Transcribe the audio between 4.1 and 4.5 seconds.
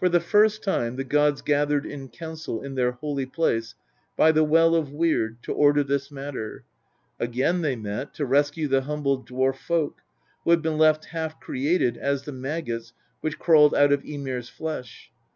by the